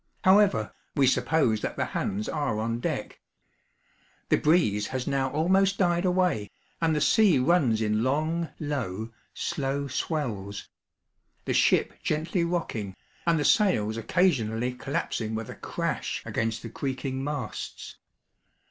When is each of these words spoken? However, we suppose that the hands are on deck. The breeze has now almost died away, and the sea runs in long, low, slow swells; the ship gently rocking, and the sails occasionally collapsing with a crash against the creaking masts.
However, 0.23 0.73
we 0.95 1.05
suppose 1.05 1.61
that 1.61 1.75
the 1.75 1.85
hands 1.85 2.27
are 2.27 2.59
on 2.59 2.79
deck. 2.79 3.19
The 4.29 4.37
breeze 4.37 4.87
has 4.87 5.05
now 5.05 5.29
almost 5.29 5.77
died 5.77 6.05
away, 6.05 6.49
and 6.81 6.95
the 6.95 6.99
sea 7.01 7.37
runs 7.37 7.83
in 7.83 8.03
long, 8.03 8.49
low, 8.59 9.11
slow 9.35 9.87
swells; 9.87 10.67
the 11.45 11.53
ship 11.53 12.01
gently 12.01 12.43
rocking, 12.43 12.95
and 13.27 13.37
the 13.37 13.45
sails 13.45 13.95
occasionally 13.95 14.73
collapsing 14.73 15.35
with 15.35 15.51
a 15.51 15.55
crash 15.55 16.23
against 16.25 16.63
the 16.63 16.69
creaking 16.71 17.23
masts. 17.23 17.97